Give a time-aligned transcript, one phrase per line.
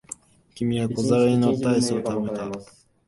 [0.55, 2.49] 君は小皿に乗ったアイスを食べた。